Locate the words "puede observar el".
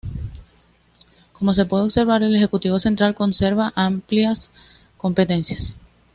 1.67-2.35